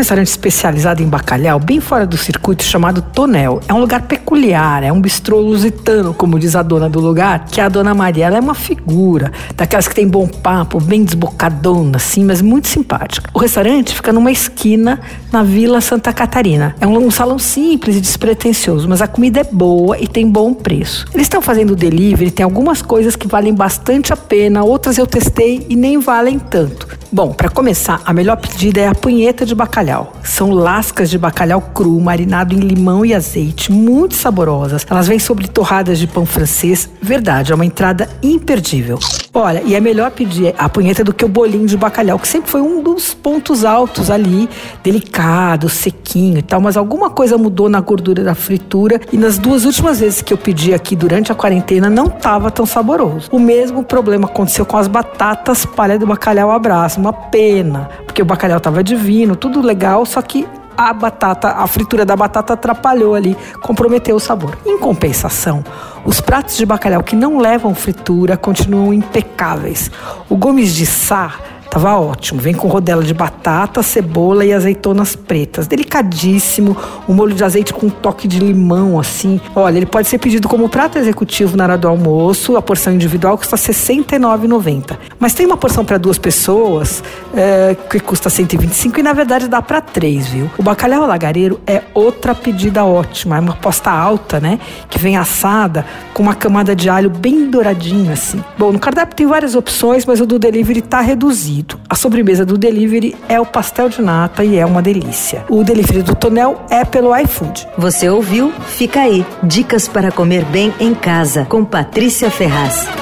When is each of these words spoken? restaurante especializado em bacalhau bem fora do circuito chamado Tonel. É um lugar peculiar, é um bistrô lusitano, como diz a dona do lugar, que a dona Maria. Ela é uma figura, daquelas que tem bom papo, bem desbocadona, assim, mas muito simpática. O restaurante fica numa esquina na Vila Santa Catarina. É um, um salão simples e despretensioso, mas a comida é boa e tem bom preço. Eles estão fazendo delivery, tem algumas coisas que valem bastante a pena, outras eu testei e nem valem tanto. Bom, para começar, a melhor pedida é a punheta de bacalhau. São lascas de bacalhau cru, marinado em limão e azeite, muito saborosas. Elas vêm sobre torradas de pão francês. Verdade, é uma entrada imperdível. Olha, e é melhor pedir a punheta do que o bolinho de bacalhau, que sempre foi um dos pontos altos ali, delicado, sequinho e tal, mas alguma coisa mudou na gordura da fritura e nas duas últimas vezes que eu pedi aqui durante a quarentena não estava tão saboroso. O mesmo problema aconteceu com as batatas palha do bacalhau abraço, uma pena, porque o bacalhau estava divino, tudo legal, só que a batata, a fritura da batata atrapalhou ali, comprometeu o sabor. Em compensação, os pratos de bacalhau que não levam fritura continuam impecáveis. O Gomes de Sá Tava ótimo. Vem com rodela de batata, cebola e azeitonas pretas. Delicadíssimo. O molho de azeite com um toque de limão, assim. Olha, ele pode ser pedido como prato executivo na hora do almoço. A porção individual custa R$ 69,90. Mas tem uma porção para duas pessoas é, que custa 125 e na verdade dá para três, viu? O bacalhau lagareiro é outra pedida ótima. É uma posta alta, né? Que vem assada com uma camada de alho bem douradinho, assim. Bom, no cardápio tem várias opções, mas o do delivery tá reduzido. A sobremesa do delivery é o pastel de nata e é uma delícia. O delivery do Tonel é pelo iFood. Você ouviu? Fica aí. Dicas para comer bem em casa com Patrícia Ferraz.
restaurante 0.00 0.28
especializado 0.28 1.02
em 1.02 1.06
bacalhau 1.06 1.58
bem 1.58 1.78
fora 1.78 2.06
do 2.06 2.16
circuito 2.16 2.64
chamado 2.64 3.02
Tonel. 3.02 3.60
É 3.68 3.74
um 3.74 3.80
lugar 3.80 4.02
peculiar, 4.02 4.82
é 4.82 4.90
um 4.90 5.00
bistrô 5.00 5.38
lusitano, 5.40 6.14
como 6.14 6.38
diz 6.38 6.56
a 6.56 6.62
dona 6.62 6.88
do 6.88 7.00
lugar, 7.00 7.44
que 7.44 7.60
a 7.60 7.68
dona 7.68 7.94
Maria. 7.94 8.26
Ela 8.26 8.38
é 8.38 8.40
uma 8.40 8.54
figura, 8.54 9.30
daquelas 9.54 9.86
que 9.86 9.94
tem 9.94 10.08
bom 10.08 10.26
papo, 10.26 10.80
bem 10.80 11.04
desbocadona, 11.04 11.96
assim, 11.96 12.24
mas 12.24 12.40
muito 12.40 12.66
simpática. 12.66 13.28
O 13.34 13.38
restaurante 13.38 13.94
fica 13.94 14.10
numa 14.10 14.30
esquina 14.30 15.00
na 15.30 15.42
Vila 15.42 15.82
Santa 15.82 16.12
Catarina. 16.14 16.74
É 16.80 16.86
um, 16.86 16.96
um 16.96 17.10
salão 17.10 17.38
simples 17.38 17.96
e 17.96 18.00
despretensioso, 18.00 18.88
mas 18.88 19.02
a 19.02 19.06
comida 19.06 19.40
é 19.40 19.44
boa 19.44 19.98
e 19.98 20.08
tem 20.08 20.26
bom 20.26 20.54
preço. 20.54 21.04
Eles 21.12 21.26
estão 21.26 21.42
fazendo 21.42 21.76
delivery, 21.76 22.30
tem 22.30 22.44
algumas 22.44 22.80
coisas 22.80 23.16
que 23.16 23.28
valem 23.28 23.52
bastante 23.52 24.14
a 24.14 24.16
pena, 24.16 24.64
outras 24.64 24.96
eu 24.96 25.06
testei 25.06 25.66
e 25.68 25.76
nem 25.76 25.98
valem 25.98 26.38
tanto. 26.38 26.88
Bom, 27.12 27.32
para 27.32 27.48
começar, 27.48 28.00
a 28.04 28.12
melhor 28.12 28.36
pedida 28.36 28.80
é 28.80 28.86
a 28.86 28.94
punheta 28.94 29.44
de 29.44 29.52
bacalhau. 29.52 29.89
São 30.22 30.50
lascas 30.50 31.10
de 31.10 31.18
bacalhau 31.18 31.60
cru, 31.60 32.00
marinado 32.00 32.54
em 32.54 32.60
limão 32.60 33.04
e 33.04 33.14
azeite, 33.14 33.72
muito 33.72 34.14
saborosas. 34.14 34.86
Elas 34.88 35.08
vêm 35.08 35.18
sobre 35.18 35.48
torradas 35.48 35.98
de 35.98 36.06
pão 36.06 36.24
francês. 36.24 36.88
Verdade, 37.00 37.52
é 37.52 37.54
uma 37.54 37.66
entrada 37.66 38.08
imperdível. 38.22 38.98
Olha, 39.32 39.62
e 39.64 39.76
é 39.76 39.80
melhor 39.80 40.10
pedir 40.10 40.52
a 40.58 40.68
punheta 40.68 41.04
do 41.04 41.14
que 41.14 41.24
o 41.24 41.28
bolinho 41.28 41.66
de 41.66 41.76
bacalhau, 41.76 42.18
que 42.18 42.26
sempre 42.26 42.50
foi 42.50 42.60
um 42.60 42.82
dos 42.82 43.14
pontos 43.14 43.64
altos 43.64 44.10
ali, 44.10 44.48
delicado, 44.82 45.68
sequinho 45.68 46.38
e 46.38 46.42
tal, 46.42 46.60
mas 46.60 46.76
alguma 46.76 47.08
coisa 47.08 47.38
mudou 47.38 47.68
na 47.68 47.80
gordura 47.80 48.24
da 48.24 48.34
fritura 48.34 49.00
e 49.12 49.16
nas 49.16 49.38
duas 49.38 49.64
últimas 49.64 50.00
vezes 50.00 50.20
que 50.20 50.32
eu 50.32 50.38
pedi 50.38 50.74
aqui 50.74 50.96
durante 50.96 51.30
a 51.30 51.34
quarentena 51.36 51.88
não 51.88 52.06
estava 52.06 52.50
tão 52.50 52.66
saboroso. 52.66 53.28
O 53.30 53.38
mesmo 53.38 53.84
problema 53.84 54.26
aconteceu 54.26 54.66
com 54.66 54.76
as 54.76 54.88
batatas 54.88 55.64
palha 55.64 55.96
do 55.96 56.06
bacalhau 56.06 56.50
abraço, 56.50 56.98
uma 56.98 57.12
pena, 57.12 57.88
porque 58.04 58.22
o 58.22 58.24
bacalhau 58.24 58.58
estava 58.58 58.82
divino, 58.82 59.36
tudo 59.36 59.60
legal, 59.60 60.04
só 60.04 60.20
que 60.20 60.44
a 60.80 60.94
batata, 60.94 61.50
a 61.50 61.66
fritura 61.66 62.06
da 62.06 62.16
batata 62.16 62.54
atrapalhou 62.54 63.14
ali, 63.14 63.36
comprometeu 63.60 64.16
o 64.16 64.20
sabor. 64.20 64.56
Em 64.64 64.78
compensação, 64.78 65.62
os 66.06 66.22
pratos 66.22 66.56
de 66.56 66.64
bacalhau 66.64 67.02
que 67.02 67.14
não 67.14 67.38
levam 67.38 67.74
fritura 67.74 68.34
continuam 68.34 68.94
impecáveis. 68.94 69.90
O 70.26 70.36
Gomes 70.36 70.74
de 70.74 70.86
Sá 70.86 71.34
Tava 71.70 71.96
ótimo. 71.96 72.40
Vem 72.40 72.52
com 72.52 72.66
rodela 72.66 73.02
de 73.04 73.14
batata, 73.14 73.80
cebola 73.80 74.44
e 74.44 74.52
azeitonas 74.52 75.14
pretas. 75.14 75.68
Delicadíssimo. 75.68 76.76
O 77.06 77.14
molho 77.14 77.32
de 77.32 77.44
azeite 77.44 77.72
com 77.72 77.86
um 77.86 77.90
toque 77.90 78.26
de 78.26 78.40
limão, 78.40 78.98
assim. 78.98 79.40
Olha, 79.54 79.76
ele 79.76 79.86
pode 79.86 80.08
ser 80.08 80.18
pedido 80.18 80.48
como 80.48 80.68
prato 80.68 80.98
executivo 80.98 81.56
na 81.56 81.62
hora 81.64 81.78
do 81.78 81.86
almoço. 81.86 82.56
A 82.56 82.62
porção 82.62 82.92
individual 82.92 83.38
custa 83.38 83.54
R$ 83.54 83.62
69,90. 83.62 84.98
Mas 85.20 85.32
tem 85.32 85.46
uma 85.46 85.56
porção 85.56 85.84
para 85.84 85.96
duas 85.96 86.18
pessoas 86.18 87.04
é, 87.32 87.76
que 87.88 88.00
custa 88.00 88.28
125 88.28 88.98
e 88.98 89.02
na 89.02 89.12
verdade 89.12 89.46
dá 89.46 89.62
para 89.62 89.80
três, 89.80 90.26
viu? 90.26 90.50
O 90.58 90.64
bacalhau 90.64 91.06
lagareiro 91.06 91.60
é 91.66 91.82
outra 91.94 92.34
pedida 92.34 92.84
ótima. 92.84 93.36
É 93.36 93.40
uma 93.40 93.54
posta 93.54 93.92
alta, 93.92 94.40
né? 94.40 94.58
Que 94.88 94.98
vem 94.98 95.16
assada 95.16 95.86
com 96.12 96.24
uma 96.24 96.34
camada 96.34 96.74
de 96.74 96.90
alho 96.90 97.10
bem 97.10 97.48
douradinho, 97.48 98.12
assim. 98.12 98.42
Bom, 98.58 98.72
no 98.72 98.78
cardápio 98.80 99.14
tem 99.14 99.26
várias 99.26 99.54
opções, 99.54 100.04
mas 100.04 100.20
o 100.20 100.26
do 100.26 100.36
delivery 100.36 100.82
tá 100.82 101.00
reduzido. 101.00 101.59
A 101.88 101.94
sobremesa 101.94 102.44
do 102.44 102.56
delivery 102.56 103.16
é 103.28 103.40
o 103.40 103.46
pastel 103.46 103.88
de 103.88 104.00
nata 104.02 104.44
e 104.44 104.56
é 104.56 104.66
uma 104.66 104.82
delícia. 104.82 105.44
O 105.48 105.64
delivery 105.64 106.02
do 106.02 106.14
Tonel 106.14 106.64
é 106.70 106.84
pelo 106.84 107.16
iFood. 107.16 107.66
Você 107.76 108.08
ouviu? 108.08 108.52
Fica 108.66 109.00
aí. 109.00 109.24
Dicas 109.42 109.88
para 109.88 110.12
comer 110.12 110.44
bem 110.46 110.72
em 110.80 110.94
casa 110.94 111.44
com 111.44 111.64
Patrícia 111.64 112.30
Ferraz. 112.30 112.99